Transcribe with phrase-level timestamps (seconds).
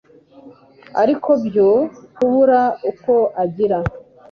[1.01, 1.69] ariko byo
[2.15, 2.61] kubura
[2.91, 3.13] uko
[3.43, 3.77] agira,